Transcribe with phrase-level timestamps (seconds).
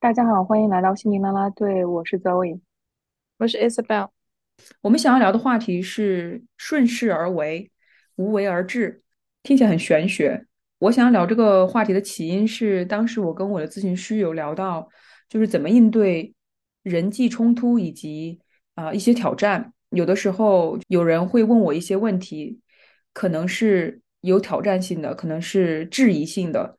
[0.00, 2.60] 大家好，欢迎来到心灵啦啦队，我是 Zoe。
[3.36, 4.10] 我是 Isabel，
[4.80, 7.72] 我们想要聊的话题是顺势而为，
[8.14, 9.02] 无为而治，
[9.42, 10.46] 听起来很玄学。
[10.78, 14.88] 我想要聊这个话题的起因是，当时我跟我的咨询师有聊到，
[15.28, 16.32] 就是怎么应对
[16.84, 18.40] 人际冲突以及
[18.76, 19.72] 啊、一些挑战。
[19.90, 22.60] 有的时候有人会问我一些问题，
[23.12, 26.77] 可能是有挑战性的，可能是质疑性的。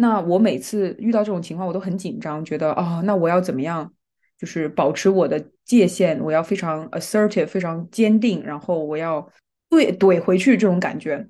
[0.00, 3.92] 那我每次遇到这种情况，我都很紧张，觉得哦，那我要怎么样？
[4.38, 9.20] 就是保持我的界限，我要非常 assertive，非常坚定，然后我要
[9.68, 11.26] 怼怼回去这种感觉。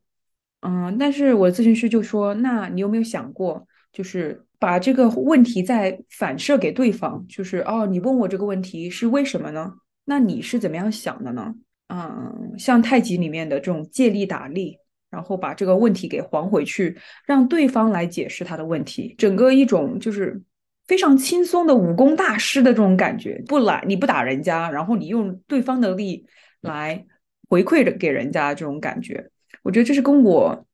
[0.60, 9.73] 嗯，但是我的咨询师就说，那你有没有想过，就是把这个问题再反射给对方，就是哦，你问我这个问题是为什么呢？
[10.04, 11.54] 那你是怎么样想的呢？
[11.88, 14.76] 嗯，像太极里面的这种借力打力，
[15.10, 20.40] 然后把这个问题给还回去，让对方来解释他的问题，整个一种就是
[20.87, 23.42] 非常轻松的武功大师的这种感觉。
[23.46, 26.26] 不来你不打人家，然后你用对方的力
[26.60, 27.06] 来
[27.48, 29.30] 回馈着给人家这种感觉，
[29.62, 30.66] 我觉得这是跟我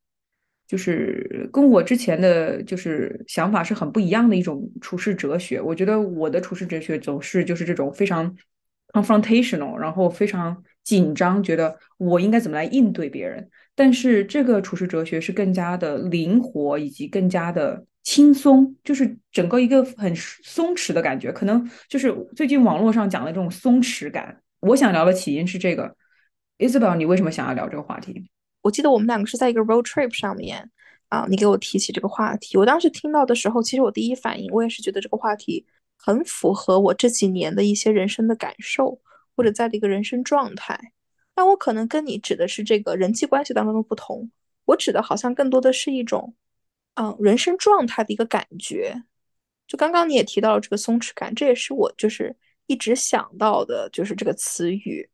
[0.67, 5.61] 就是跟我之前的就是想法是很不一样的一种处事哲学。
[5.61, 8.35] 我觉得我的处事哲学总是就是这种非常
[8.93, 13.49] confrontational，然后非常紧张，觉得我应该怎么来应对别人。
[13.75, 21.33] 但是这个处世哲学是更加的灵活，以及更加的轻松，就是整个一个很松弛的感觉。
[21.33, 24.41] 可能就是最近网络上讲的这种松弛感。
[24.61, 25.95] 我想聊的起因是这个
[26.59, 28.31] ，Isabel，你为什么想要聊这个话题？
[28.63, 30.71] 我记得我们两个是在一个 road trip 上面
[31.09, 35.67] 啊，你给我提起这个话题，我当时听到的时候，其实我第一反应，我也是觉得这个话题
[35.99, 39.01] 很符合我这几年的一些人生的感受，
[39.37, 40.93] 或者在的一个人生状态。
[41.35, 44.31] 但我可能跟你指的是这个人际关系当中的不同，
[44.67, 46.35] 我指的好像更多的是一种，
[46.95, 49.03] 嗯，人生状态的一个感觉。
[49.67, 52.37] 就刚刚你也提到了这个松弛感，这也是我就是
[52.67, 55.09] 一直想到的，就是这个词语。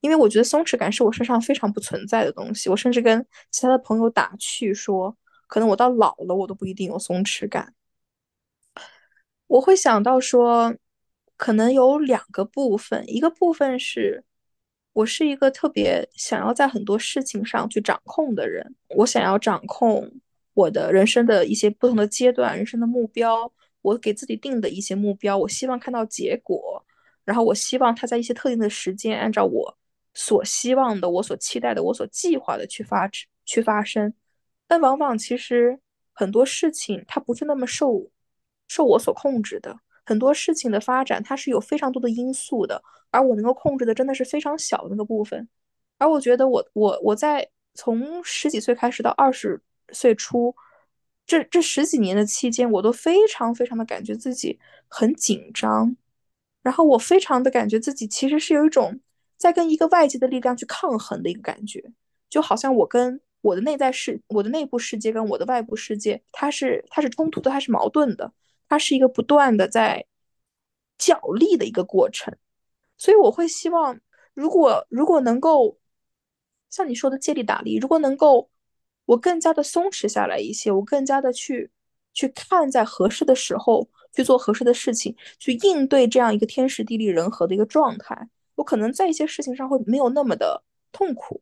[0.00, 5.16] 因为我觉得松弛感是我身上非常不存在的东西，我甚至跟其他的朋友打趣说，
[5.48, 7.74] 可能我到老了，我都不一定有松弛感。
[9.48, 10.76] 我会想到说，
[11.36, 14.24] 可能有两个部分，一个部分是
[14.98, 20.10] 我是一个特别想要在很多事情上去掌控的人，我想要掌控
[20.54, 26.84] 我的人生的一些不同的阶段、人生的目标，我给自己定的一些目标，我希望看到结果，
[27.24, 29.78] 然后我希望它在一些特定的时间，按照我
[30.14, 33.08] 所希望的、我所期待的、我所计划的去发
[33.44, 34.12] 去发生。
[34.66, 35.78] 但往往其实
[36.12, 38.10] 很多事情它不是那么受
[38.66, 45.46] 受我所控制的，很多事情的发展它是有非常多的因素的，而我能够控制的真的是非常小的那个部分。
[45.98, 49.60] 而我觉得我我我在从十几岁开始到二十
[49.92, 50.54] 岁初，
[51.26, 54.58] 这这十几年的期间，我都非常非常的感觉自己
[54.88, 55.94] 很紧张，
[56.62, 58.98] 然后我非常的感觉自己其实是有一种
[59.36, 61.84] 在跟一个外界的力量去抗衡的一个感觉，
[62.30, 68.32] 就好像我跟我的内在世、我的内部世界跟我的外部世界，它是它是冲突的，它是矛盾的，
[68.68, 70.06] 它是一个不断的在
[70.98, 72.36] 角力的一个过程。
[72.96, 74.00] 所以我会希望，
[74.34, 75.78] 如果如果能够
[76.68, 78.50] 像你说的借力打力，如果能够
[79.06, 81.70] 我更加的松弛下来一些，我更加的去
[82.12, 90.62] 去看在合适的时候去做合适的事情，去应对这样一个天时地利人和的一个状态，我可能在一些事情上会没有那么的
[90.92, 91.40] 痛苦。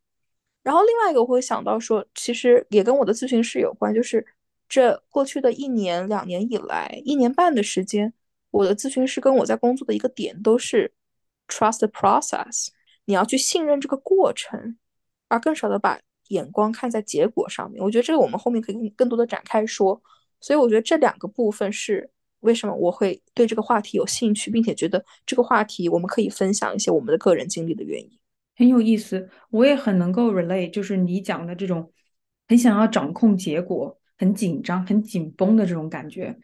[0.63, 4.25] 然后另外一个我会想到说，其实也跟我的咨询师有关，就是
[4.69, 8.13] 这过去的一年两年以来，一年半的时间，
[8.51, 10.93] 我的咨询师跟我在工作的一个点都是
[11.49, 12.69] trust the process，
[13.05, 14.77] 你要去信任这个过程，
[15.29, 17.83] 而更少的把眼光看在结果上面。
[17.83, 20.03] 我觉得这个我们后面可以更更多的展开说。
[20.39, 22.09] 所以我觉得这两个部分是
[22.41, 28.11] 为什么我会对这个话题有兴趣，并且觉得这个话题我们可以分享一些我们的个人经历的原因。
[28.55, 31.91] 很有意思，我也很能够 relate，就是你讲的这种
[32.49, 36.37] 很想要掌控结果、很紧张、很紧绷的这种感觉。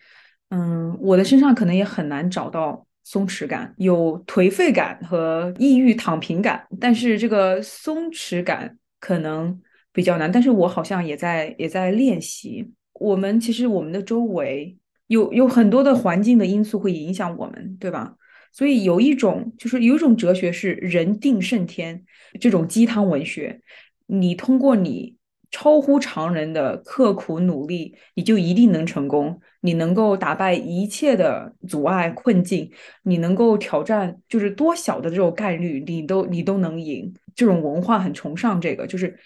[0.51, 9.61] 嗯，我的身上可能也很难找到松弛感，有颓废感和抑郁躺平感，但是这个松弛感可能
[9.93, 10.31] 比较难。
[10.31, 12.71] 但是我好像也在也在练习。
[12.95, 14.77] 我们其实我们的周围
[15.07, 18.15] 有有很多的环境的因素会影响我们，对吧？
[18.53, 22.05] 所以有一种就是有一种哲学是人定胜天
[22.39, 23.63] 这种鸡汤文学，
[24.07, 25.17] 你通过你
[25.53, 32.69] 超乎常人的刻苦努力，你就一定能成功，你能够打败一切的阻碍困境，
[33.03, 37.15] 你能够挑战就是多小的这种概率，你都你都能赢。
[37.35, 39.17] 这种文化很崇尚这个，就是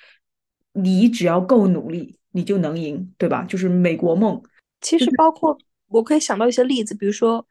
[0.73, 3.44] 你只要够努力，你就能赢，对吧？
[3.44, 4.43] 就是美国梦。
[4.81, 5.56] 其实包括
[5.88, 7.46] 我可以想到一些例子，比如说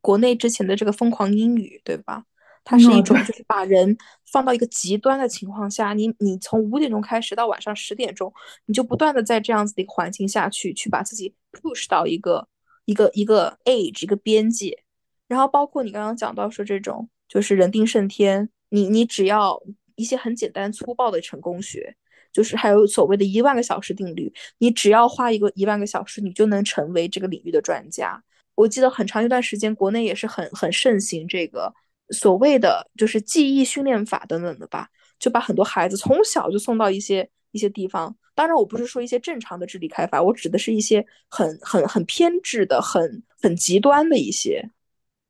[0.00, 2.24] 国内之前的这个疯狂英语，对吧？
[2.64, 3.96] 它是一种就是把人
[4.32, 8.32] 放到一个极端的情况下，你你从五点钟开始到晚上十点钟，
[8.64, 12.48] 你就不断的在这样子的一个环境下去去把自己 push 到一个
[12.86, 14.82] 一个一个 age 一个边界，
[15.28, 19.62] 然后包括你刚刚讲到说这种就是人定胜天，你你只要
[19.96, 21.94] 一些很简单粗暴的成功学，
[22.32, 28.22] 就是还有所谓的一万个小时定律，你只要花一个一万个小时，你就能成为这个领域的专家。
[28.54, 31.74] 我记得很长一段时间，国内也是很很盛行这个。
[32.14, 34.88] 所谓的就是记忆训练法等等的吧，
[35.18, 38.16] 就把很多孩子从小就送到一些一些地方。
[38.34, 44.70] 当然，我不是说一些正常的智力开发，我指的是一些很很很偏执的、很很极端的一些。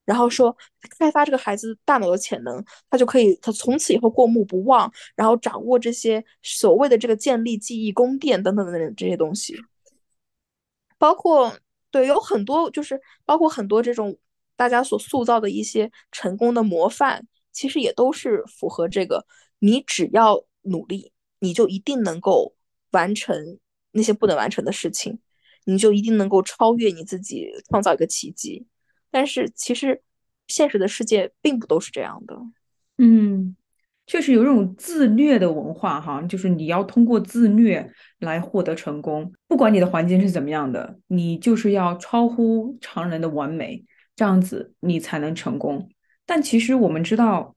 [0.04, 0.56] 然后说
[0.98, 9.56] 开发这个孩子大脑的潜能，他就可以他从此以后过目不忘，然后掌握这些所谓的这个建立记忆宫殿等等等等这些东西。
[10.96, 11.52] 包括
[11.90, 14.16] 对，有很多就是包括很多这种。
[14.56, 19.26] 大家所塑造的一些成功的模范，其实也都是符合这个：
[19.58, 22.54] 你只要努力，你就一定能够
[22.92, 23.58] 完成
[23.92, 25.18] 那些不能完成的事情，
[25.64, 28.66] 你就一定能够超越你自己，创造一个奇迹。
[29.10, 30.02] 但是其实
[30.48, 32.36] 现实的世界并不都是这样的。
[32.98, 33.56] 嗯，
[34.06, 43.84] 确实有这种自虐的文化，哈，就是你要通过自虐来获得成功，不管你的环境是怎么样的，你就是要超乎常人的完美。
[44.16, 45.90] 这样子你才能成功，
[46.24, 47.54] 但其实我们知道，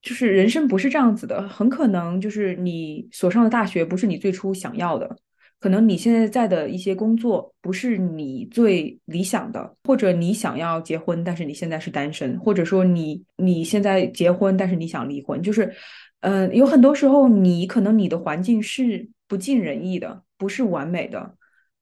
[0.00, 5.16] 就是人生不是这样子的，很可能就是你所上的大学不是你最初想要的，
[5.58, 15.74] 可能你现在在的一些工作不是你最理想的，或者你想要结婚，但是你现在是单身，或者说你你现在结婚，但是你想离婚，就是，
[16.20, 21.34] 嗯，有很多时候你可能你的环境是不尽人意的，不是完美的。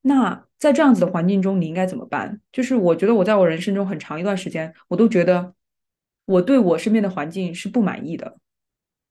[0.03, 2.41] 那在这样子的环境中，你应该怎么办？
[2.53, 5.55] 就是我觉得我在我人生中很长一段时间，我都觉得
[6.27, 8.37] 我对我身边的环境是不满意的，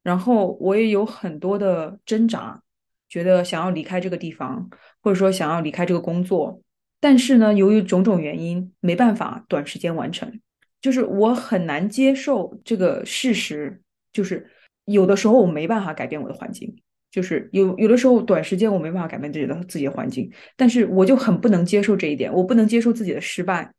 [0.04, 2.62] 然后我也有很多的挣扎，
[3.10, 4.70] 觉得想要离开这个地方，
[5.02, 6.62] 或者说想要离开这个工作，
[7.00, 10.40] 但是呢，由于种种原因，没办法短时间完成，
[10.82, 14.50] 就是我很难接受这个事实，就是
[14.86, 16.82] 有的时候我没办法改变我的环境。
[17.12, 23.74] 就是有有的时候，短时间我没办法改变自己的自己的环境，但是我就很不能接受这一点，我不能接受自己的失败，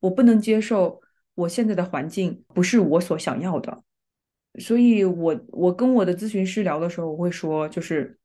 [0.00, 1.00] 我不能接受
[1.34, 3.82] 我现在的环境不是我所想要的，
[4.58, 8.18] 所以我我跟我的咨询师聊的时候，我会说，就是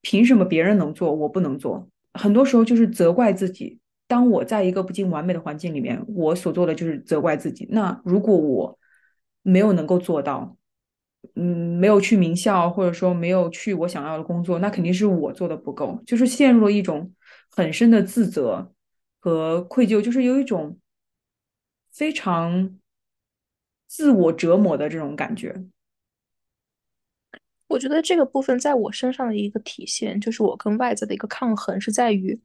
[0.00, 1.88] 凭什么别人能做，我不能做？
[2.14, 3.78] 很多时候就是责怪自己。
[4.08, 7.68] 当我在一个不尽完美的环境里面，我所做的就是责怪自己。
[7.70, 8.78] 那如果我
[9.42, 10.56] 没有能够做到，
[11.34, 17.12] 嗯，没有去名校，或者说没有去我想要的工作，那肯定是我做的不够，就是陷入了一种
[17.50, 18.72] 很深的自责
[19.20, 20.78] 和愧疚，就是有一种
[21.92, 22.78] 非常
[23.86, 25.64] 自我折磨的这种感觉。
[27.66, 32.40] 我觉得这个部分在我身上的一个体现，就是我跟外在的一个抗衡，是在于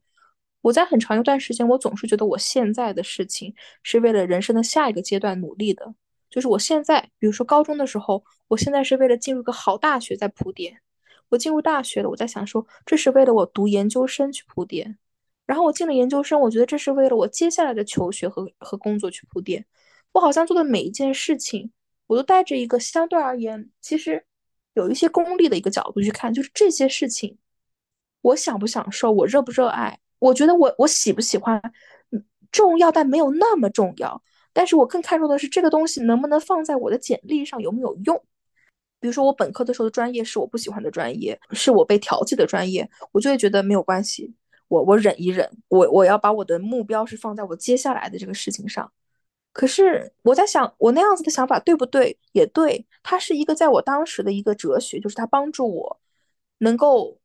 [0.60, 5.94] 我在很长一段时间，我总是觉得我现在的事情是为了人生的下一个阶段努力的。
[6.34, 10.80] 就是我现在，比如说高中的时候，我现在是为了进入个好大学在铺垫。
[11.28, 14.98] 我进入大学了，我在想说，这是为了我读研究生去铺垫。
[15.46, 19.64] 然后我进了研究生，我觉得这是为了我接下来的求学和和工作去铺垫。
[20.10, 21.70] 我好像做的每一件事情，
[22.08, 24.24] 我都带着一个相对而言，其实
[24.72, 27.38] 有一些功利的一个角度去看，就是这些事情，
[28.22, 31.62] 我享不享受，我热不热爱，我觉得我我喜不喜欢，
[32.50, 34.20] 重要但没有那么重要。
[34.54, 38.16] 但是我更看重的是这个东西能不能放在我的简历上有没有用。
[39.00, 44.32] 比如说我本科的时候的专业是我不喜欢的专业，是我被调剂的专业，我就会觉得没有关系，
[44.68, 48.90] 我我忍一忍，我我要把我的目标是放在我接下来的这个事情上。
[49.52, 52.18] 可是我在想，我那样子的想法对不对？
[52.32, 56.00] 也对，它是一个在我当时的一个哲学，就是它帮助我
[56.58, 57.18] 能够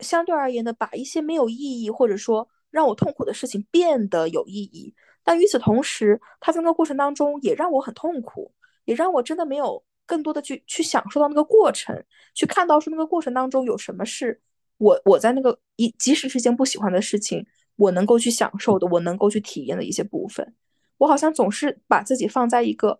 [0.00, 4.94] 相对而言的把一些没有意义或者说让我痛苦的事情变得有意义。
[5.30, 8.50] 但与此同时，他在那个过程当中也让我很痛苦，
[8.86, 12.02] 也让我真的没有更多的去去享受到那个过程，
[12.34, 14.40] 去看到说那个过程当中有什么是
[14.78, 17.44] 我我在那个一即使是件不喜欢的事情，
[17.76, 20.54] 我能够去享受的，我能够去体验的一些部分。
[20.96, 22.98] 我好像总是把自己放在一个。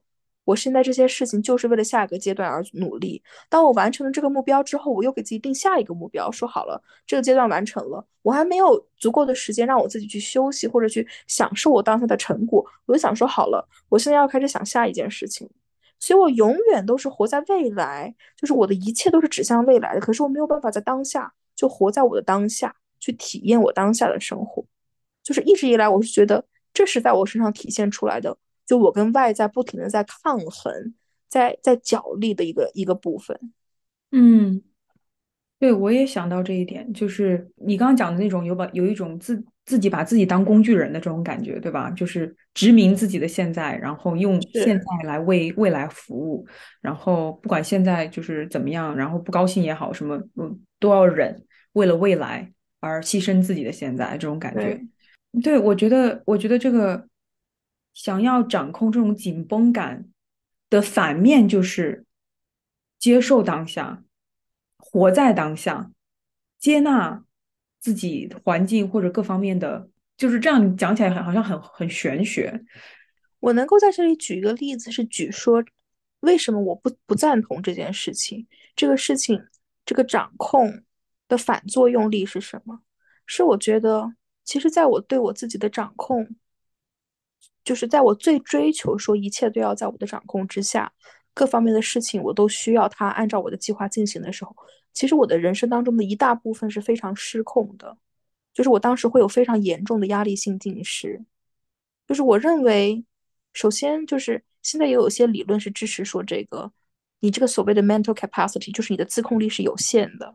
[0.48, 3.22] 我现在这些事情就是为了下一个阶段而努力。
[3.50, 12.64] 当我完成了这个目标之后，我又给自己定下一个目标，说好了这个阶段完成了，我还没有足够的时间让我自己去休息或者去享受我当下的成果。
[12.86, 15.46] 我就想说好了，我现在要开始想下一件事情。
[16.00, 20.00] 所以我永远都是活在未来，就是我的一切都是指向未来的。
[20.00, 24.64] 可是我没有办法在当下就活在我的当下，去体验我当下的生活。
[25.22, 28.34] 就是一直以来，我是觉得这是在我身上体现出来的。
[28.68, 30.94] 就我跟外在不停的在抗衡，
[31.28, 33.36] 在在角力的一个一个部分。
[34.12, 34.62] 嗯。
[35.60, 41.90] 对，我也想到这一点，就是你刚刚讲的那种有把有一种自自己把自己当工具人的这种感觉，对吧？
[41.90, 46.46] 就是殖民自己的现在，然后用现在来为未来服务，
[46.80, 54.80] 然后不管现在就是怎么样，然后不高兴也好，什么嗯都要忍，为了未来而牺牲自己的现在，这种感觉。
[55.42, 57.04] 对，我觉得，我觉得这个
[57.98, 60.08] 想要掌控这种紧绷感
[60.70, 62.04] 的反面就是
[62.96, 64.04] 接受当下。
[64.76, 65.90] 活在当下，
[66.60, 67.24] 接纳
[67.80, 72.64] 自己环境或者各方面的，就是这样讲起来，好像很很玄学。
[73.40, 75.64] 我能够在这里举一个例子，是举说
[76.20, 78.46] 为什么我不不赞同这件事情。
[78.76, 79.44] 这个事情，
[79.84, 80.84] 这个掌控
[81.26, 82.80] 的反作用力是什么？
[83.26, 84.14] 是我觉得，
[84.44, 86.36] 其实在我对我自己的掌控，
[87.68, 90.90] 就是在我最追求说一切都要在我的掌控之下。
[91.34, 94.56] 各方面的事情我都需要他按照我的计划进行的时候，
[94.94, 97.98] 其实我的人生当中的一大部分是非常失控的，
[98.54, 101.22] 就是我当时会有非常严重的压力性近视，
[102.06, 103.04] 就是我认为，
[103.52, 106.72] 首先就是现在也有些理论是支持说这个，
[107.20, 110.34] 你这个所谓的 mental capacity 就是你的自控力是有限的，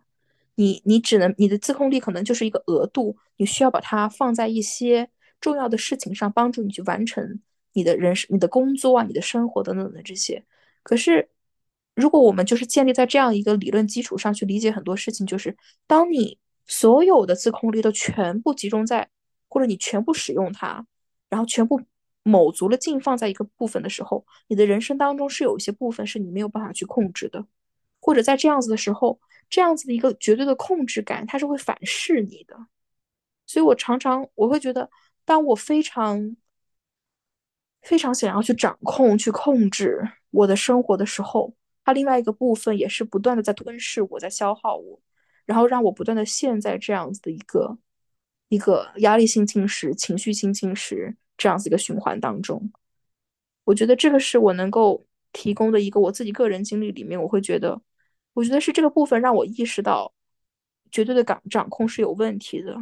[0.54, 5.10] 你你只能你的自控力可能就是一个额度，你需要把它放在一些
[5.43, 7.41] 重要的事情上，帮助你去完成
[7.73, 10.41] 你的人生、你的工作啊、你的生活等等的这些。
[10.83, 11.27] 可是，
[11.95, 19.09] 如果我们就是建立在这样一个理论基础上去理解很多事情，就是当你所有的自控力都全部集中在，
[19.50, 20.88] 或者你全部使用它，
[21.29, 21.81] 然后全部
[22.23, 27.45] 卯足了劲放在一个部分的时候，你的人生当中是有一些部分是你没有办法去控制的，
[28.00, 29.19] 或者在这样子的时候，
[29.50, 32.55] 这样子的一个绝对的控制感，它是会反噬你的。
[33.45, 34.89] 所以我常常我会觉得，
[35.25, 36.36] 当我非常
[37.82, 40.01] 非常想要去掌控、去控制。
[40.32, 41.53] 我的生活的时候，
[41.86, 45.00] 它另外一个部分也是不断的在吞噬我，在消耗我，
[45.46, 47.77] 然后让我不断的陷在这样子的一个
[48.50, 52.72] 一个压力性进食、情绪性进食这样子一个循环当中。
[53.63, 57.80] 我觉得这个是我能够提供的一个我自己个人经历里面，我会觉得，
[58.34, 60.12] 我觉得是这个部分让我意识到，
[60.89, 62.75] 绝对的掌掌控是有问题的，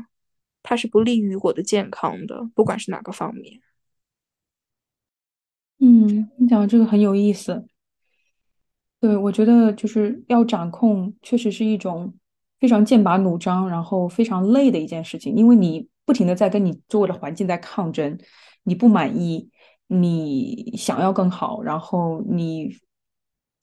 [0.63, 3.59] 它是不利于我的健康的，不管是哪个方面。
[5.79, 7.65] 嗯，你讲的这个很有意思。
[8.99, 12.13] 对，我觉得就是要掌控，确实是一种
[12.59, 18.15] 非常剑拔弩张，然后非常累的一件事情，因为你不停的在跟你周围的环境在抗争，
[18.61, 19.49] 你不满意，
[19.87, 22.77] 你想要更好，然后你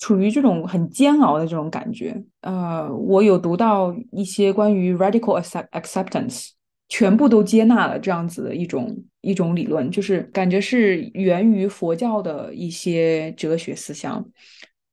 [0.01, 2.25] 处于这种很煎熬的这种感觉。
[2.41, 6.51] 呃，我有读到一些关于 radical accept acceptance，。
[6.89, 14.25] 全部都接纳了这样子的一种一种理论，就是感觉是源于佛教的一些哲学思想。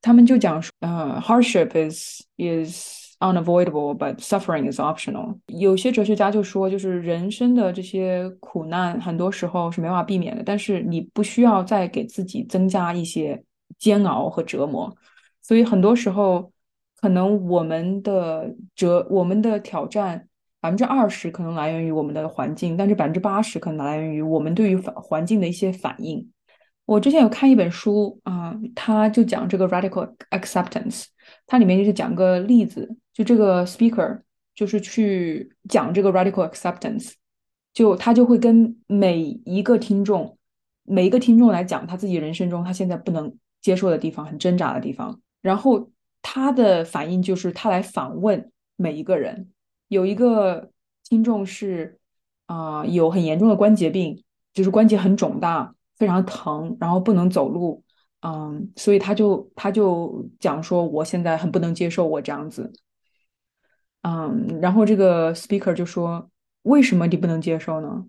[0.02, 5.38] 他们就讲说，呃，hardship is is unavoidable，but suffering is optional。
[5.46, 13.42] 有些哲学家就说，就是人生的这些苦难，很多时候是没法避免的，但是你不需要再给自己增加一些
[13.78, 14.94] 煎熬和折磨。
[15.42, 16.52] 所以很多时候，
[17.00, 20.25] 可能我们的折，我们的挑战。
[20.60, 26.28] 百分之二十可能来源于我们的环境，但是百分之八十可能来源于我们对于反环境的一些反应。
[26.86, 31.04] 我之前有看一本书啊，他就讲这个 radical acceptance，
[31.46, 34.20] 它里面就是讲个例子，就这个 speaker
[34.54, 37.12] 就是去讲这个 radical acceptance，
[37.74, 40.38] 就他就会跟每一个听众，
[40.84, 45.90] 每一个听众来讲他自己人生中他现在不能接受的地方，很挣扎的地方，然后
[46.22, 49.48] 他的反应就是他来反问每一个人。
[49.88, 50.70] 有一个
[51.04, 51.98] 听众是
[52.46, 57.82] 啊，有很严重的关节病，就是关节很肿大，非常疼，然后不能走路，
[58.20, 62.72] 嗯，所以他就他就讲说，我现在很不能接受我这样子，
[64.02, 66.30] 嗯，然后这个 speaker 就说，
[66.62, 68.06] 为什么你不能接受呢？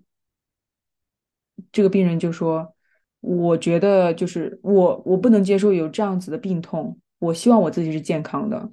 [1.72, 2.74] 这个病人就说，
[3.20, 8.70] 我觉得就是我我不能接受有这样子的病痛，我希望我自己是健康的。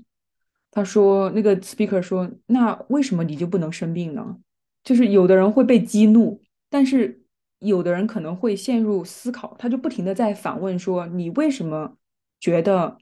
[0.76, 4.38] 他说：“那个 speaker 说，那为什么你就不能生病呢？
[4.84, 7.24] 就是有的人会被激怒，但是
[7.60, 11.96] 有的人可能会陷入思考，他就不停的在反问说：你为什么
[12.42, 12.98] 觉得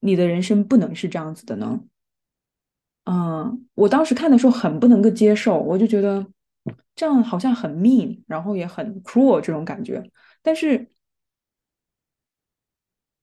[0.00, 1.82] 你的人生不能是这样子的呢？
[3.04, 6.26] 嗯，我当时看的时候很不能够接受，我就觉得
[6.94, 10.02] 这样好像很 mean，然后也很 cruel 这种感觉。
[10.40, 10.88] 但是，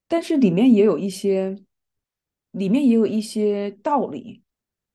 [0.06, 1.56] 但是里面也有一些。”
[2.52, 4.42] 里面也有一些道理，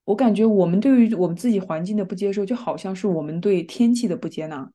[0.05, 4.71] 我感觉我们对于我们自己环境的不接受，就好像是我们对天气的不接纳。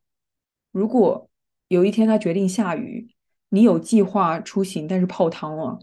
[0.73, 1.29] 如果
[1.69, 3.09] 有一天它决定下雨，
[3.51, 5.79] 你有计划出行，但是泡汤了，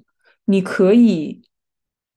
[0.46, 1.42] 你可以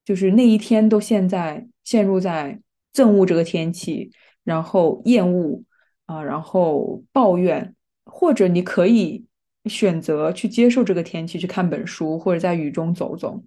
[0.05, 2.61] 就是那一天都陷在陷入在
[2.93, 4.11] 憎恶这个天气，
[4.45, 5.63] 然后厌恶
[6.07, 9.27] 啊，然后抱怨，或者你可以
[9.67, 13.43] 选择去接受这个天气，去看本书，或者在雨中走走。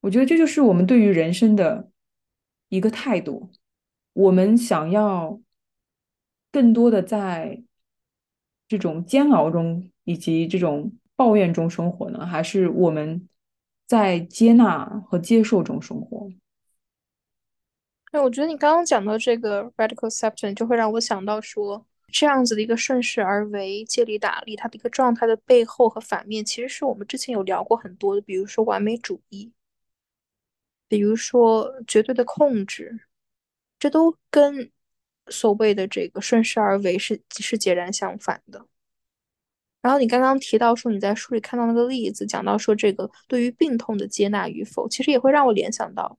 [0.00, 1.90] 我觉得这就是我们对于人生的
[2.68, 3.50] 一个态度。
[4.14, 5.40] 我们想要
[6.50, 7.62] 更多的在
[8.66, 13.28] 这种煎熬中以及这种抱怨中生活呢，还是我们
[13.86, 16.28] 在接纳和接受中生活？
[18.10, 29.52] 哎，我觉得你刚刚讲的这个 radical acceptance 就会让我想到说，这样子的一个顺势而为、借力打力，它的一个状态的背后和反面，其实是我们之前有聊过很多的，比如说完美主义，
[30.88, 32.98] 比如说绝对的控制，
[33.78, 34.70] 这都跟
[35.28, 38.66] 所谓的这个顺势而为是是截然相反的。
[39.80, 46.18] 然后你刚刚提到说你在书里看到那个例子，讲到说这个对于病痛的接纳与否，其实也会让我联想到，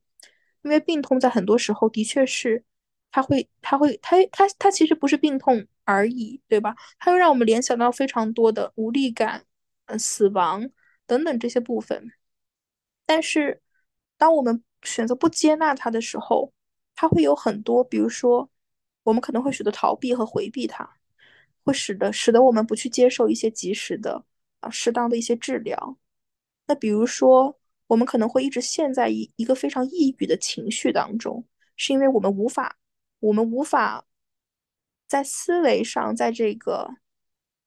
[0.62, 2.64] 因为病痛在很多时候的确是，
[3.12, 6.76] 它会，它会，它它它其实不是病痛而已，对吧？
[7.00, 9.46] 它会让我们联想到非常多的无力感、
[9.86, 10.70] 呃死亡
[11.06, 12.12] 等等这些部分。
[13.06, 13.62] 但是
[14.20, 16.54] 当我们选择不接纳它的时候，
[16.94, 18.48] 它会有很多，比如说
[19.02, 20.88] 我们可能会选择逃避和回避它。
[21.66, 24.26] 会使得使得我们不去接受一些及时的
[24.62, 25.98] 啊适当的一些治疗。
[26.66, 31.46] 那比如说，我们可能会一直陷在一一个非常抑郁的情绪当中，
[31.76, 32.78] 是因为我们无法
[33.20, 34.08] 我们无法
[35.08, 36.90] 在思维上，在这个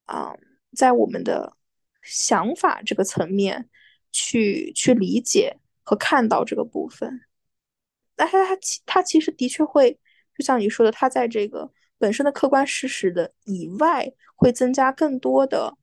[0.06, 0.35] 啊，
[0.75, 1.56] 在我们的
[2.02, 3.68] 想法这个层面
[4.11, 7.20] 去去理解和看到这个部分。
[8.16, 9.99] 但是它其它其实的确会，
[10.36, 11.73] 就像你说的，它在这个。
[11.99, 15.78] 本身的客观事实的以外，会增加更多的，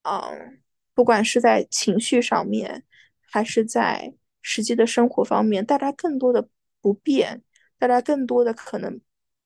[0.00, 0.62] 嗯，
[0.94, 2.84] 不管是在情绪上面，
[3.20, 6.48] 还是在实际的生活方面，带来更多的
[6.80, 7.42] 不便，
[7.78, 8.98] 带来更多的可能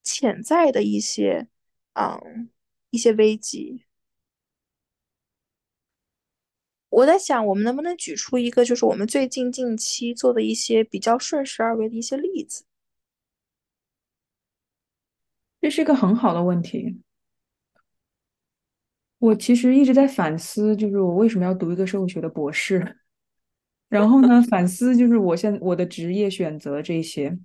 [0.04, 1.48] 潜在的一些，
[1.94, 2.48] 嗯，
[2.90, 3.84] 一些危机。
[6.92, 12.66] 我在想，我们能不能举出一个，就是我们最近近期做的一些比较顺势而为的一些例子？
[15.62, 17.00] 这是一个很好的问题。
[19.18, 22.98] 我其实一直在反思，就是我为什么要读一个社会学的博士。
[23.88, 27.38] 然后呢，反思就是我现我的职业选择这些，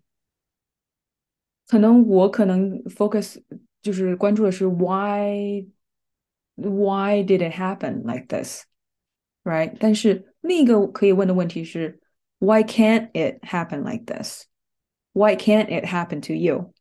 [1.68, 3.42] 可能我可能 focus
[3.82, 5.66] 就是关注的是 why
[6.56, 8.64] why did it happen like this？
[9.48, 12.00] right，但是另一个可以问的问题是
[12.40, 16.74] why can't it happen like this？Why can't it happen to you？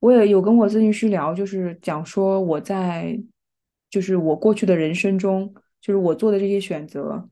[0.00, 3.18] 我也有跟我咨询师聊，就是讲说我在，
[3.88, 7.28] 就是我过去的人生中，就是我做的这些选择，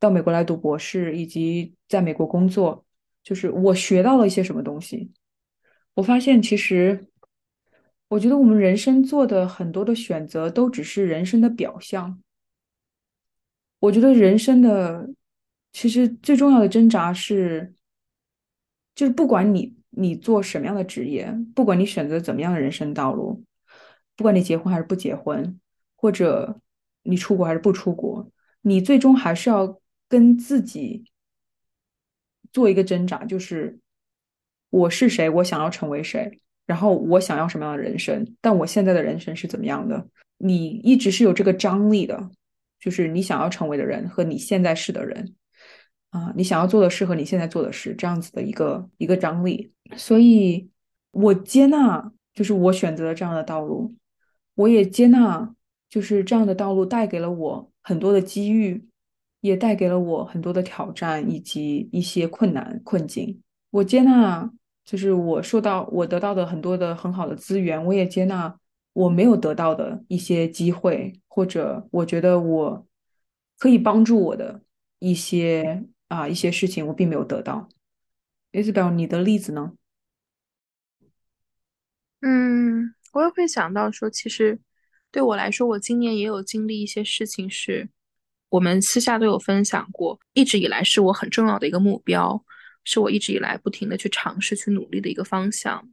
[0.00, 2.84] 到美国来读博士，以及在美国工作，
[3.22, 5.12] 就是我学到了一些什么东西。
[5.94, 7.06] 我发现其实，
[8.08, 12.20] 我觉得我们人生做的很多的选择都只是人生的表象。
[13.84, 15.08] 我觉得人生的
[15.72, 17.74] 其实最重要的挣扎是，
[18.94, 19.74] 就是不管你。
[19.96, 23.44] 你做什么样的职业，不管你选择怎么样的人生道路，
[24.16, 25.60] 不管你结婚还是不结婚，
[25.94, 26.60] 或者
[27.04, 28.28] 你出国还是不出国，
[28.62, 31.04] 你最终还是要跟自己
[32.52, 33.78] 做一个挣扎，就是
[34.70, 40.08] 我是谁，我想要成为谁，然后我想要什么样的人生，但我现在的人生是怎么样的？
[40.38, 42.30] 你一直是有这个张力的，
[42.84, 45.34] 就是你想要成为的人和你现在是的人。
[46.10, 50.68] 啊，你想要做的事和你现在做的事，这样子的一个一个张力，所以
[51.10, 53.94] 我接纳，就是我选择了这样的道路，
[54.54, 55.54] 我也接纳，
[55.88, 58.86] 就是这样的道路带给了我很多的机遇，
[59.40, 63.40] 也带给了我很多的挑战以及一些困难困境。
[63.70, 64.48] 我接纳，
[64.84, 68.54] 就是我受到我得到的很多的很好的资源，我也接纳
[68.94, 72.86] 我没有得到的一些机会，或者我觉得我
[73.58, 74.62] 可以帮助我的
[74.98, 75.84] 一些。
[76.08, 77.68] 啊，一些事情我并没有得到。
[78.52, 79.72] Isabel，你的例子呢？
[82.20, 84.60] 嗯，我也会想到说，其实
[85.10, 87.88] 对我来说，我今年也有经历一些事情，是
[88.50, 92.44] 我们私下都有分享过，一直以来是我很重要的一个目标，
[92.84, 95.88] 是我一直以来不停的去尝试、去努力的一个方向。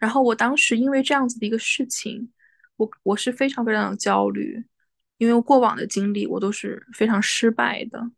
[0.00, 2.28] 然后我当时因为这样子的一个事情，
[2.76, 4.64] 我我是非常非常的焦虑，
[5.18, 8.10] 因为过往的经历我都是非常失败的。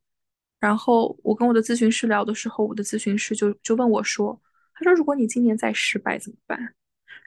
[0.61, 4.41] 然后我跟我的咨询师聊的时候，我的咨询师就就问我说
[4.73, 6.75] ：“他说如果你今年再失败怎么办？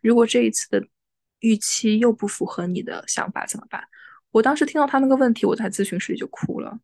[0.01, 0.81] 如果这一次的
[1.39, 3.83] 预期又不符合你的想法，怎么办？
[4.31, 6.79] 我当时听到他那个问题，我在咨询室里就哭了。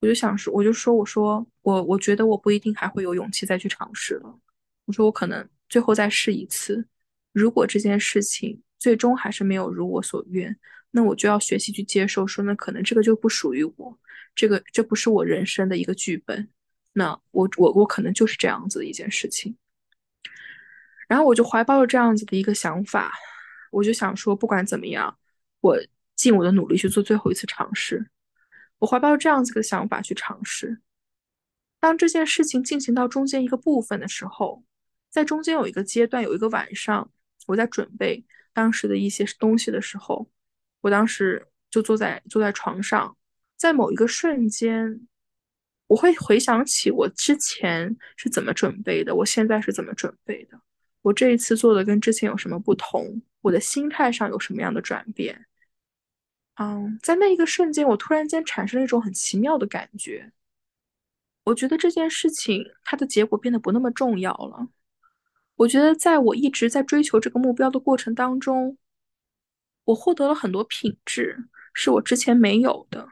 [0.00, 4.38] 我就想说，我就说，我说我我觉得我不一定还会有勇气再去尝试了。
[4.86, 6.82] 我说我可能最后再试一次，
[7.32, 10.58] 如果这件事情最终还是没有如我所愿，
[10.90, 13.98] 那我就要学习去接受，说那可能这个就不属于我，
[14.34, 16.48] 这个这不是我人生的一个剧本。
[16.92, 19.56] 那我我我可能就是这样子的一件事情。
[21.06, 23.12] 然后我就怀抱着这样子的一个想法，
[23.70, 25.18] 我就想说，不管怎么样，
[25.60, 25.78] 我
[26.16, 28.10] 尽我的努力去做最后一次尝试。
[28.78, 30.80] 我怀抱着这样子的想法去尝试。
[31.78, 34.64] 当这件事情进行到中间一个部分的时候，
[35.10, 37.10] 在中间有一个阶段，有一个晚上，
[37.46, 40.28] 我在准备当时的一些东西的时候，
[40.80, 43.16] 我当时就坐在坐在床上，
[43.56, 45.06] 在某一个瞬间，
[45.86, 50.60] 我会回想起我之前是怎么准备的，我现在是怎么准备的，
[51.02, 55.46] 我这一次做的跟之前有什么不同，我的心态上有什么样的转变。
[56.56, 60.32] 嗯，在那一个瞬间，我突然间产生了一种很奇妙的感觉。
[61.44, 64.68] 我觉得这件事情它的结果变得不那么重要了。
[65.60, 68.78] 我觉得在我一直在追求这个目标的过程当中，
[69.84, 71.36] 我获得了很多品质，
[71.74, 73.06] 是我之前没有的。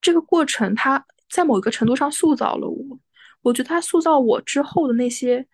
[0.00, 2.98] 这个过程它在某一个程度上塑造了我。
[3.42, 5.46] 我觉得它塑造我之后的那些，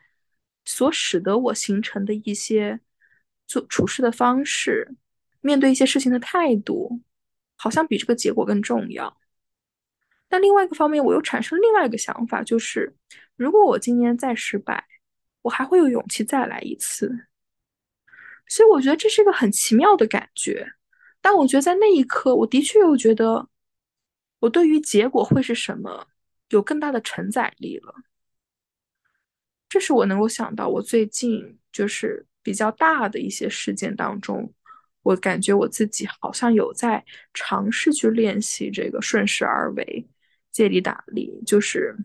[0.64, 2.78] 所使得我形成的一些
[3.48, 4.94] 做处事的方式。
[5.40, 7.00] 面对一些事情的态度，
[7.56, 9.18] 好像比这个结果更重要。
[10.28, 12.94] 但另外一个方面，我又产生另外一个想法，就是
[13.34, 14.86] 如果我今年再失败，
[15.42, 17.26] 我还会有勇气再来一次。
[18.48, 20.66] 所以我觉得这是一个很奇妙的感觉。
[21.20, 23.48] 但我觉得在那一刻，我的确又觉得，
[24.40, 26.08] 我对于结果会是什么
[26.48, 27.94] 有更大的承载力了。
[29.68, 34.52] 这是我能够想到，我最近就是比较大的一些事件当中。
[35.02, 40.06] 我感觉我自己好像有在尝试去练习这个顺势而为、
[40.50, 41.96] 借力打力，就是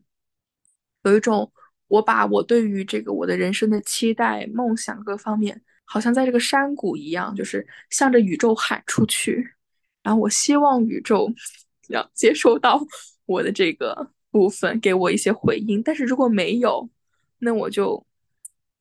[1.04, 1.52] 有一种
[1.88, 9.54] 我把我对于这个我的人生的期待、梦想各方面，好像在这个山谷一样，就是向着宇宙喊出去，
[10.04, 11.32] 然后我希望宇宙
[11.89, 12.80] 要接收到
[13.26, 15.82] 我的这个部分，给我一些回应。
[15.82, 16.89] 但是如果没有，
[17.39, 18.06] 那我就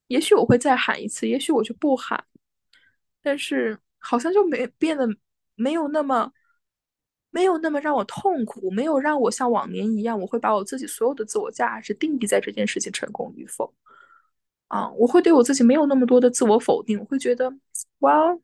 [0.07, 2.23] 也许我会再喊一次，也许我就不喊，
[3.21, 3.77] 但是。
[3.99, 5.05] 好像就没变得
[5.55, 6.31] 没有那么
[7.29, 13.73] 没有那么让我痛苦，没有让我像往年一样，我会把我自己所有的自我价值定义在这件事情成功与否
[14.67, 17.53] 啊，我会对我自己没有那么多的自我否定，我会觉得
[17.99, 18.37] 哇，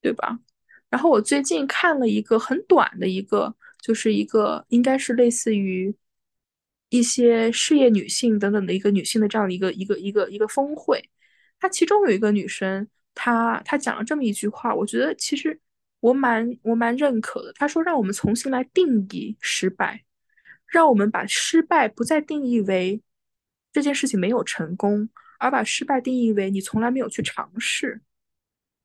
[0.00, 0.38] 对吧？
[0.90, 5.94] 然后我最近看了一个很短的一个，就是一个应该是类似于
[6.88, 11.10] 一些事业女性等等的一个女性的这样的一个一个一个一个峰会，
[11.60, 12.88] 她其中有一个女生。
[13.14, 15.60] 她她讲了这么一句话，我觉得其实
[16.00, 17.52] 我蛮我蛮认可的。
[17.54, 20.04] 他说：“让我们重新来定义失败，
[20.66, 23.02] 让我们把失败不再定义为
[23.72, 25.08] 这件事情没有成功，
[25.38, 28.00] 而把失败定义为你从来没有去尝试。”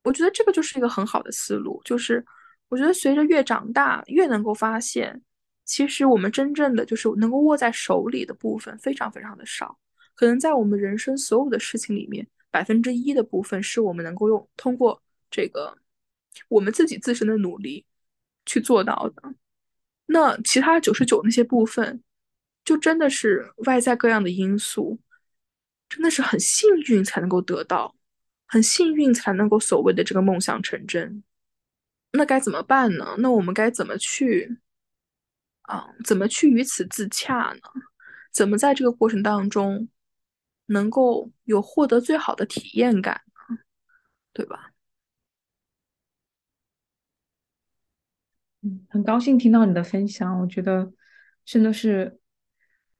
[0.02, 1.80] 我觉得这个就是一个很好的思路。
[1.84, 2.24] 就是
[2.68, 5.22] 我觉得随着越长大，越能够发现，
[5.64, 9.78] 其实我们真正的就是能够握在手里的部分非常非常的少。
[10.14, 12.26] 可能在我们人生所有的事情里面。
[12.50, 15.76] 百分之一的部分是我们能够用通过这个
[16.48, 17.84] 我们自己自身的努力
[18.46, 19.34] 去做到的，
[20.06, 22.02] 那其他九十九那些部分，
[22.64, 24.98] 就真的是外在各样的因素，
[25.88, 27.94] 真的是很幸运才能够得到，
[28.46, 31.22] 很幸运才能够所谓的这个梦想成真。
[32.12, 33.16] 那该怎么办呢？
[33.18, 34.58] 那我们该怎么去
[35.62, 35.88] 啊？
[36.04, 37.60] 怎么去与此自洽呢？
[38.32, 39.88] 怎么在这个过程当中？
[40.66, 43.20] 能够有获得最好的体验感，
[44.32, 44.72] 对吧？
[48.88, 50.92] 很高兴听到你的分享，我觉得
[51.44, 52.18] 真的是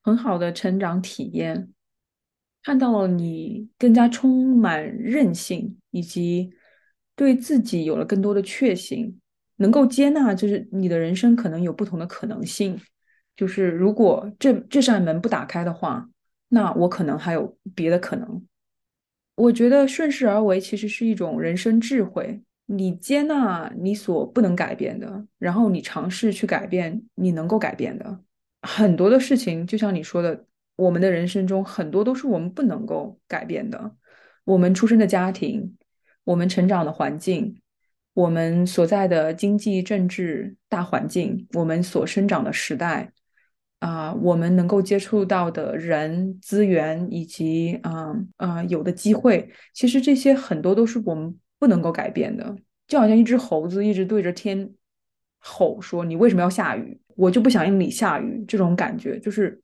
[0.02, 1.68] 很好的成长体验，
[2.62, 6.52] 看到了你更加充满韧性，以及
[7.16, 9.20] 对自己有了更多的确信，
[9.56, 12.80] 能够接纳，就是你的人生可能有不同的可能性，
[13.36, 16.08] 就是如果这这扇门不打开的话。
[16.48, 18.46] 那我可能还有别的可能。
[19.34, 22.44] 我觉得顺势而为其实是一种人生智慧。
[22.66, 28.20] 你接纳你所不能改变的，然后你尝试去改变你能够改变的。
[28.62, 30.46] 很多的事情，就像你说的，
[30.76, 33.94] 我们的人生中很多都是我们不能够改变的。
[34.44, 35.76] 我们出生的家庭，
[36.24, 37.60] 我们成长的环境，
[38.14, 43.12] 我们所在的经济政治大环境，我们所生长的时代。
[43.80, 52.54] 啊，我们能够接触到的人、资源以及啊啊有的机会，其实这些很多都是我们不能够改变的，
[52.86, 54.70] 就好像一只猴子一直对着天
[55.38, 57.00] 吼说：“你为什么要下雨？
[57.16, 59.62] 我就不想让你下雨。”这种感觉就是，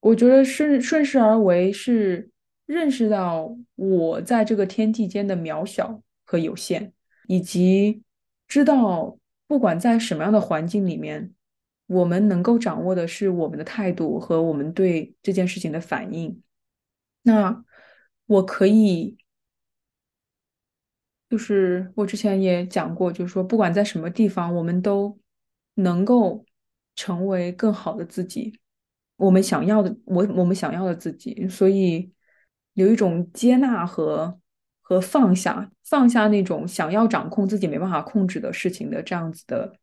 [0.00, 2.28] 我觉得顺顺势而为是
[2.66, 6.92] 认识到我在这个天地间的渺小和有限，
[7.28, 8.02] 以及
[8.48, 11.30] 知道不管在什么样的环境里面，
[11.86, 16.42] 我们能够掌握的是我们的态度和我们对这件事情的反应。
[17.22, 17.64] 那
[18.26, 19.16] 我可以。
[21.32, 25.18] 就是我之前也讲过，就是说，不管在什么地方，我们都
[25.76, 26.44] 能够
[26.94, 28.60] 成为更好的自己，
[29.16, 31.48] 我们想要的，我我们想要的自己。
[31.48, 32.12] 所以
[32.74, 34.38] 有一种接纳和
[34.82, 39.74] 和放下，放下那种想要掌控自己没办法控制的事情的这样子的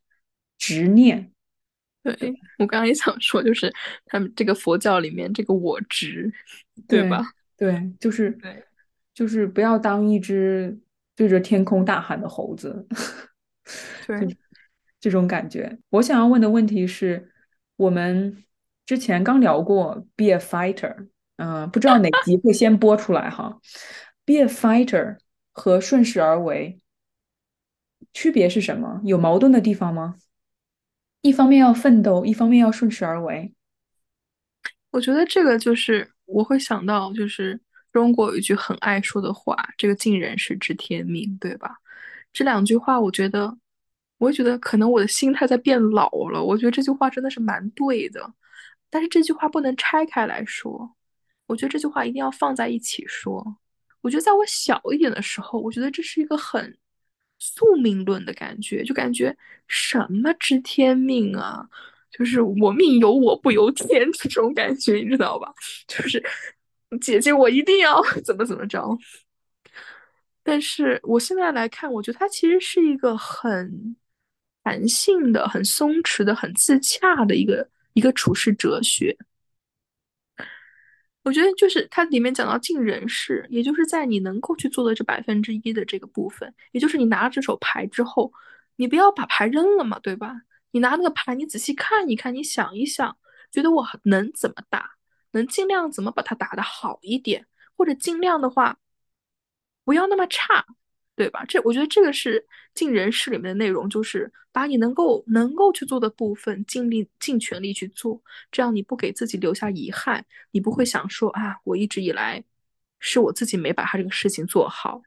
[0.60, 1.32] 执念。
[2.04, 2.14] 对
[2.60, 3.74] 我刚刚也想说，就是
[4.06, 6.32] 他们这个佛教里面这个我执，
[6.88, 7.26] 对吧？
[7.58, 8.64] 对，就是对，
[9.16, 10.78] 就是不要当一只。
[11.20, 12.88] 对着天空大喊的猴子，
[14.08, 14.38] 对，
[15.02, 15.78] 这种感觉。
[15.90, 17.30] 我想要问的问题是，
[17.76, 18.42] 我们
[18.86, 23.60] 之前刚聊过 “be a fighter”，嗯，不知道哪集会先播出来哈。
[24.24, 25.18] “be a fighter”
[25.52, 26.80] 和“顺势而为”
[28.14, 29.02] 区别是什么？
[29.04, 30.16] 有矛盾的地方吗？
[31.20, 33.54] 一方面要奋斗，一方面要顺势而为。
[34.92, 37.60] 我觉得这个就是我会想到，就是。
[37.92, 41.78] 中国有一句很爱说的话，这个“尽人事，知天命”，对吧？
[42.32, 43.58] 这两句话，我觉得，
[44.20, 46.44] 我觉得可能我的心态在变老了。
[46.44, 48.34] 我觉得这句话真的是蛮对的，
[48.90, 50.96] 但是这句话不能拆开来说。
[51.48, 53.58] 我觉得这句话一定要放在一起说。
[54.02, 56.78] 我觉得在我小一点的时候，我觉得这是一个很
[57.40, 59.36] 宿命论的感觉，就感觉
[59.68, 61.68] 什么知天命啊，
[62.12, 65.52] 就是我命由我不由天 这种感觉，你知道吧？
[65.88, 66.24] 就是。
[66.98, 68.98] 姐姐，我一定要 怎么怎么着。
[70.44, 73.96] 但是我现在来看，我觉得它其实是一个很
[74.64, 79.16] 弹性的、很松弛的、很自洽的一个一个处事哲学。
[81.24, 88.32] 我觉得就是它里面讲到尽人事，也就是在你能够去做的这百分之一的这个部分，也就是你拿了这手牌之后，
[88.78, 90.42] 你不要把牌扔了嘛，对吧？
[90.72, 93.16] 你拿那个牌，你仔细看一看，你想一想，
[93.52, 94.99] 觉得我能怎么打？
[95.32, 97.46] 能尽量怎么把它打得好一点，
[97.78, 98.80] 或者尽量的话
[99.86, 100.66] 不要那么差，
[101.16, 101.46] 对吧？
[101.46, 112.44] 这我觉得这个是尽人事里面的内容，就是把你能够能够去做的部分尽力尽全力去做，这样你不给自己留下遗憾，你不会想说啊，我一直以来
[113.00, 115.02] 是我自己没把他这个事情做好。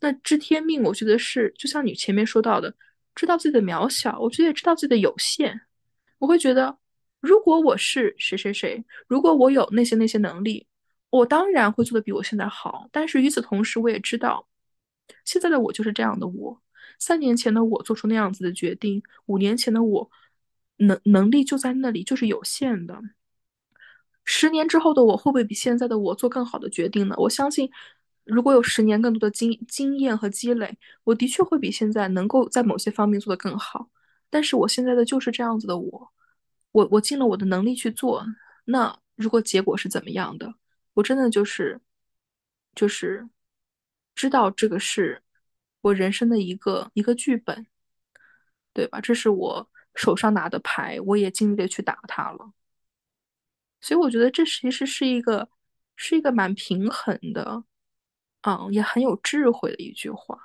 [0.00, 2.74] 那知天命，我觉得是就像你前面说到的，
[3.14, 5.60] 知道自己的渺小，我觉得也知道自己的有限，
[6.18, 6.79] 我会觉得。
[7.20, 10.66] 如果我是谁谁谁，如果我有那些那些能力，
[11.10, 12.88] 我当然会做的比我现在好。
[12.90, 14.48] 但是与此同时，我也知道，
[15.24, 16.60] 现在的我就是这样的我。
[16.98, 20.10] 三年前的我做出那样子的决定，五年前的我
[20.76, 23.00] 能能力就在那里，就是有限的。
[24.24, 27.14] 十年之后的我会不会比现在的我做更好的决定呢？
[27.18, 27.70] 我相信，
[28.24, 33.88] 如果有十年更多的经经验和积累，我的确会比现在能够在某些方面做得更好。
[34.30, 36.12] 但是我现在的就是这样子的我。
[36.72, 38.24] 我我尽了我的能力去做，
[38.64, 40.54] 那如果结果是怎么样的，
[40.94, 41.80] 我真的就是
[42.74, 43.28] 就是
[44.14, 45.22] 知道这个是
[45.80, 47.66] 我人生的一个一个剧本，
[48.72, 49.00] 对吧？
[49.00, 52.52] 这是我手上拿的牌，我也尽力的去打它了。
[53.80, 55.48] 所以我觉得这其实是一个
[55.96, 57.64] 是一个蛮平衡的，
[58.42, 60.38] 嗯，也很有智慧的一句话。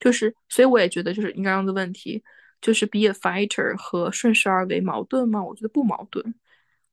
[0.00, 2.22] 就是，所以我也觉得，就是你刚刚的问题。
[2.64, 5.44] 就是 be a fighter 和顺势而为矛盾吗？
[5.44, 6.34] 我觉得不矛盾。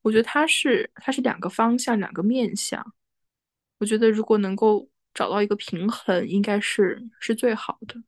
[0.02, 2.92] 我觉得它是它是两个方向，两个面向。
[3.78, 8.02] 我觉得如果能够找到一个平衡，应该是是最好的。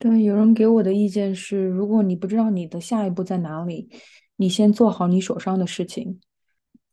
[0.00, 3.88] 对，有人给我的意见是：如果你不知道你的下一步在哪里，
[4.36, 6.20] 你先做好你手上的事情，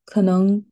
[0.06, 0.64] 可能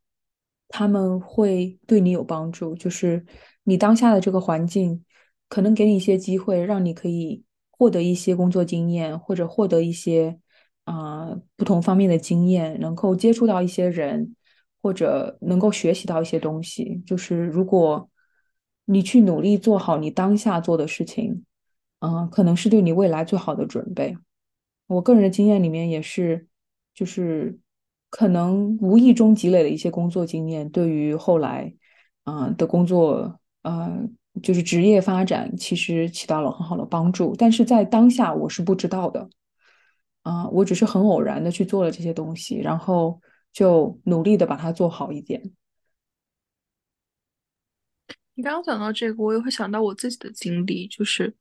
[0.68, 2.76] 他们会对你有帮助。
[2.76, 3.26] 就是。
[3.64, 5.04] 你当下的这个环境，
[5.48, 10.38] 可能给你一些机会，让你可以获得一些工作经验，或者获得一些
[10.84, 14.36] 啊不同方面的经验，能够接触到一些人，
[14.82, 17.02] 或者能够学习到一些东西。
[17.06, 18.10] 就是如果
[18.86, 21.46] 你去努力做好你当下做的事情，
[22.00, 24.18] 嗯，可能是对你未来最好的准备。
[24.88, 26.48] 我个人的经验里面也是，
[26.94, 27.58] 就是
[28.10, 31.74] 可能无意中积累的一些工作经验，对于后来
[32.26, 33.40] 嗯的工作。
[33.64, 34.08] 呃，
[34.42, 39.30] 就是职业发展其实起到了很好的帮助，但是在当下我是不知道的，
[40.22, 43.20] 啊，我只是很偶然的去做了这些东西，然后
[43.52, 45.54] 就努力的把它做好一点。
[48.36, 51.36] 你刚刚讲到这个，我也会想到我自己的经历，就是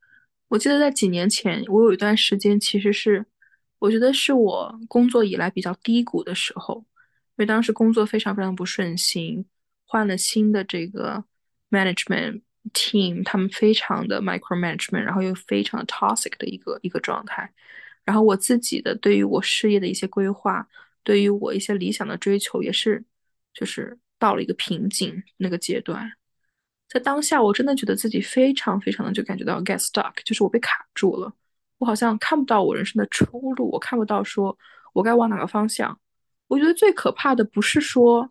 [0.48, 3.24] 我记得在几年前，我有一段时间其实是，
[3.78, 9.46] 我觉得是我工作以来比较低谷的时候，因为当时工作非常非常不顺心，
[9.86, 11.24] 换了新的这个
[11.72, 17.50] management team，他们非常的 micro management，然后又非常的 toxic 的一个一个状态，
[18.04, 20.68] 然后我自己的对于我事业的一些规划，
[21.02, 23.04] 对于我一些理想的追求，也是
[23.52, 26.12] 就是到了一个瓶颈那个阶段。
[26.88, 31.32] 在当下，我真的觉得自己非常非常的就感觉到 get stuck，就是我被卡住了，
[31.78, 34.56] 我好像看不到我人生的出路，我看不到说
[34.92, 35.98] 我该往哪个方向。
[36.48, 38.30] 我觉得最可怕的不是说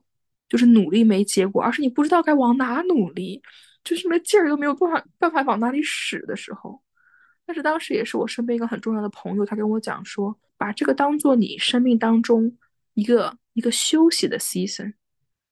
[0.52, 3.42] 就是努力没结果，而是你不知道该往哪努力，
[3.86, 6.82] 就是那劲儿都没有办法办法往哪里使的时候。
[7.46, 12.58] 但是当时也是我身边一个很重要的朋友，他跟我讲说，把这个当做你生命当中
[12.96, 14.94] 一个一个休息的 season。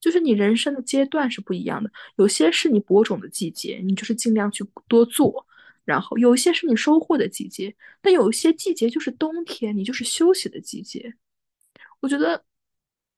[0.02, 5.46] 就是你人生的阶段是不一样的，有些是你播种的季节，你就是尽量去多做；
[5.84, 11.14] 然后有一些是你收获的季节，但有一些季节就是冬天，你就是休息的季节。
[12.00, 12.42] 我觉得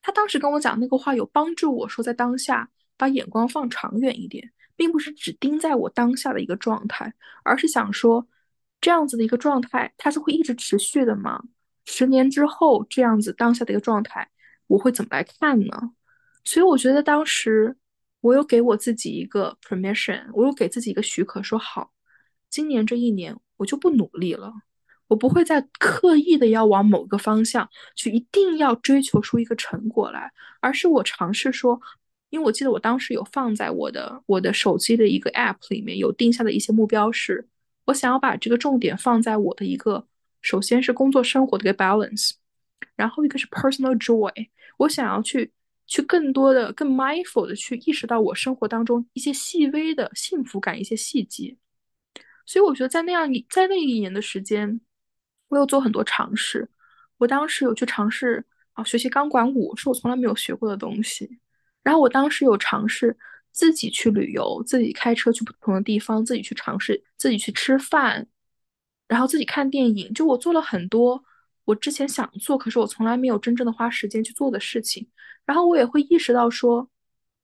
[0.01, 8.27] 他当时跟我讲那个话，有帮助我说在当下把眼光放长远一点，并不是只盯在我当下的一个状态，而是想说
[8.79, 11.43] 这样子的一个状态，它是会一直持续的吗？
[11.85, 14.29] 十年之后这样子当下的一个状态，
[14.67, 15.93] 我会怎么来看呢？
[16.43, 17.75] 所以我觉得当时
[18.21, 21.91] 我有给我自己一个 permission，我有给自己一个许可，说好，
[22.49, 24.51] 今年这一年我就不努力了，
[25.11, 31.77] 我不会再刻意的要往某个方向去，一定要追求出一个成果来，而是我尝试说，
[32.29, 37.45] 因为我记得我当时有放在我的我的手机的一个 app 里面有定下的一些目标，是
[37.87, 40.07] 我想要把这个重点放在我的一个，
[40.41, 42.31] 首先是工作生活的一个 balance，
[42.95, 44.31] 然后一个是 personal joy，
[44.77, 45.51] 我想要去。
[45.87, 51.57] 去更多的、更 mindful 的去意识到我生活当中一些细微的幸福感、一些细节。
[52.45, 54.79] 所以我觉得在那样在那一年的时间，
[55.51, 56.67] 我有做很多尝试。
[57.17, 61.39] 我当时有去尝试啊，学习钢管舞，是我从来没有学过的东西。
[61.83, 63.15] 然后我当时有尝试
[63.51, 68.25] 自己去旅游，自己开车去不同的地方，自己去尝试，自己去吃饭，
[69.09, 70.13] 然后自己看电影。
[70.13, 71.21] 就我做了很多。
[71.65, 75.07] 我之前想做，可是我从来没有真正的花时间去做的事情。
[75.45, 76.89] 然后我也会意识到说，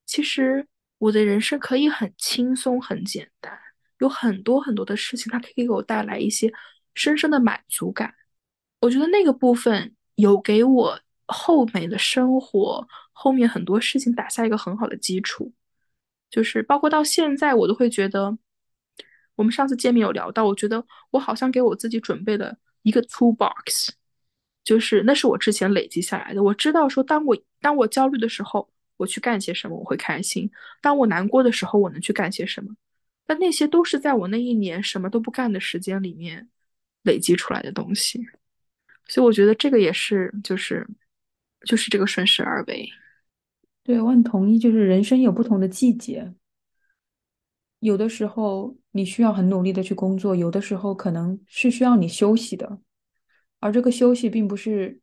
[0.06, 0.65] 其实
[0.98, 3.58] 我的人生可以很轻松、很简单，
[4.00, 6.52] 有很多很多的事情，它可以给我带来一些
[6.98, 8.16] 深深的满足感。
[8.82, 15.54] 我觉得那个部分有给我后面的生活、后面很多事情打下一个很好的基础。
[16.30, 18.38] 就是包括到现在，我都会觉得，
[19.36, 23.92] 我们上次见面有聊到，我觉得我好像给我自己准备了一个 tool box。
[24.64, 26.44] 就是那是我之前累积下来的。
[26.44, 30.50] 我知道说，当我当我焦虑的时候，我去干些什么，我会开心；
[30.82, 32.76] 当我难过的时候，我能去干些什么。
[33.26, 36.50] 但那些都是在我那一年什么都不干的时间里面
[37.08, 38.24] 累积出来的东西。
[39.08, 40.88] 所以我觉得这个也是，就是
[41.65, 42.88] 就是这个顺势而为。
[43.84, 44.60] 对，我很同意。
[44.60, 46.34] 就是人生有不同的季节，
[47.80, 52.80] 有的时候你需要很努力的去工作，有的时候可能是需要你休息的。
[53.60, 55.00] 而这个休息并不是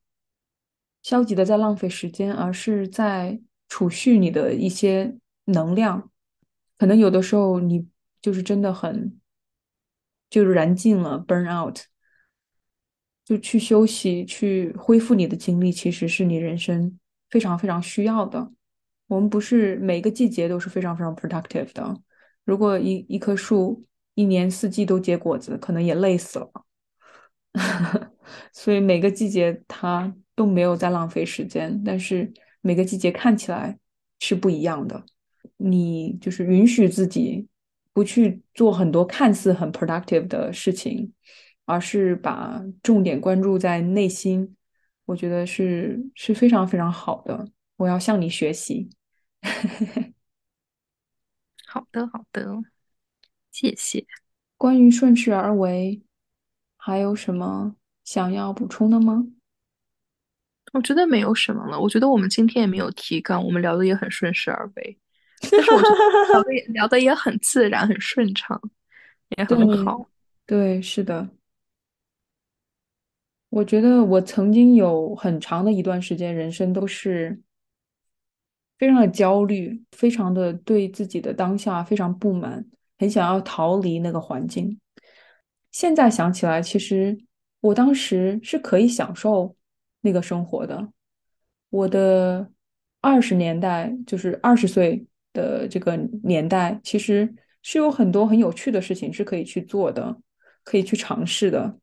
[1.02, 6.10] 消极的在浪费时间，而是在储蓄你的一些能量。
[6.76, 7.88] 可能有的时候你
[8.20, 9.18] 就是真的很
[10.28, 11.78] 就是燃尽了，burn out，
[13.24, 16.98] 就去休息，去恢复你的精力，其实是你人生
[17.30, 18.52] 非常非常需要的。
[19.06, 22.00] 我们不是每个季节都是非常非常 productive 的。
[22.44, 23.84] 如果一一棵树
[24.14, 26.50] 一年四季都结果子，可能也累死了。
[28.52, 33.79] 所以每个季节它都没有在浪费时间，但是每个季节看起来
[34.20, 35.04] 是不一样的。
[35.56, 37.46] 你就是允许自己
[37.92, 41.12] 不去做很多看似很 productive 的事情，
[41.65, 44.56] 而是把重点关注在内心，
[45.04, 47.48] 我觉得是是非常非常好的。
[47.77, 48.90] 我要向你学习。
[51.67, 52.56] 好的，好的，
[53.50, 54.06] 谢谢。
[54.56, 56.02] 关于顺势而为。
[56.77, 59.27] 还有什么想要补充的吗？
[60.75, 61.81] 我觉得没有什么了。
[61.81, 64.98] 我觉得我们今天也没有提纲，我们聊的也很顺势而为。
[65.50, 65.94] 但是我觉得
[66.35, 68.60] 聊的也聊的也很自然，很顺畅，
[69.38, 70.06] 也很好。
[70.44, 71.27] 对，是的。
[73.55, 77.40] 我觉得我曾经有很长的一段时间，人生都是
[78.79, 82.67] 非常的焦虑，非常的对自己的当下非常不满，
[82.98, 84.81] 很想要逃离那个环境。
[85.71, 87.17] 现在想起来，其实
[87.61, 89.55] 我当时是可以享受
[90.00, 90.88] 那个生活的。
[91.71, 92.50] 我的
[93.00, 97.33] 二十年代，就是二十岁的这个年代，其实
[97.63, 100.21] 是有很多很有趣的事情是可以去做的，
[100.65, 101.79] 可以去尝试的。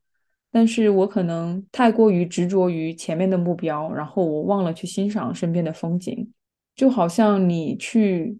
[0.52, 6.32] 但是我可能太过于执着于前面的目标，然后我忘了去欣赏身边的风景。
[6.76, 8.38] 就好像你去，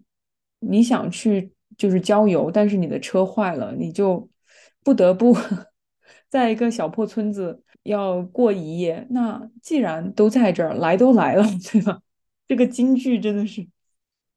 [0.60, 4.28] 你想去就是郊游，但是你的车坏了，你就
[4.82, 5.36] 不得不
[6.28, 9.06] 在一个小破村子要过一夜。
[9.10, 12.00] 那既然都在这儿，来都来了， 对吧？
[12.48, 13.66] 这个京剧真的是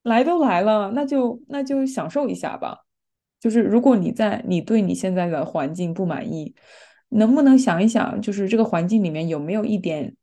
[0.03, 2.85] 来都来了，那就那就享受一下吧。
[3.39, 6.53] 就是如果你在你对你现在的环境不满意，
[7.15, 10.15] 能不能想一想，就是这个环境里面有没有一点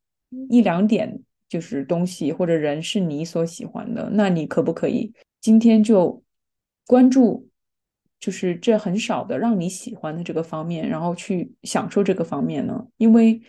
[0.49, 1.20] 一两点？
[1.49, 6.22] 就是东西或者人是你所喜欢的，那你可不可以今天就
[6.86, 7.47] 关注，
[8.18, 12.86] 就是这很少的让你喜欢的这个方面，然后去享受这个方面呢？
[12.97, 13.43] 因为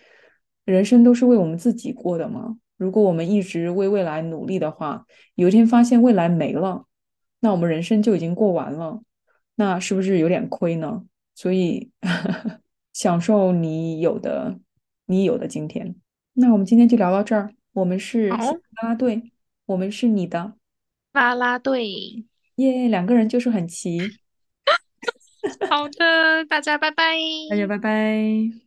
[0.65, 2.57] 人生都是为我们自己过的嘛。
[2.75, 6.85] 如果我们一直为未来努力的话，有一天发现未来没了，
[7.39, 9.01] 那我们人生就已经过完了，
[9.55, 11.03] 那是不是有点亏呢？
[11.35, 11.89] 所以
[12.93, 14.59] 享受你有的，
[15.07, 15.95] 你有的今天。
[16.33, 17.53] 那我们今天就聊到这儿。
[17.73, 19.31] 我们是好，啦啦队，
[19.65, 20.53] 我们是你的
[21.11, 22.25] 啦啦队，
[22.55, 23.99] 耶，两个人就是很齐。
[25.69, 27.15] 好的，大家拜拜。
[27.49, 28.62] 大家拜拜。